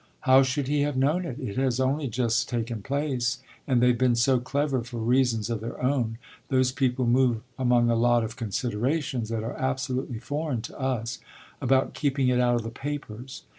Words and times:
"How 0.21 0.41
should 0.41 0.67
he 0.67 0.81
have 0.81 0.97
known 0.97 1.25
it? 1.25 1.37
It 1.39 1.57
has 1.57 1.79
only 1.79 2.07
just 2.07 2.49
taken 2.49 2.81
place, 2.81 3.37
and 3.67 3.79
they've 3.83 3.95
been 3.99 4.15
so 4.15 4.39
clever, 4.39 4.81
for 4.83 4.97
reasons 4.97 5.47
of 5.47 5.61
their 5.61 5.79
own 5.79 6.17
those 6.47 6.71
people 6.71 7.05
move 7.05 7.41
among 7.59 7.91
a 7.91 7.95
lot 7.95 8.23
of 8.23 8.35
considerations 8.35 9.29
that 9.29 9.43
are 9.43 9.53
absolutely 9.59 10.17
foreign 10.17 10.63
to 10.63 10.79
us 10.79 11.19
about 11.61 11.93
keeping 11.93 12.29
it 12.29 12.39
out 12.39 12.55
of 12.55 12.63
the 12.63 12.71
papers. 12.71 13.43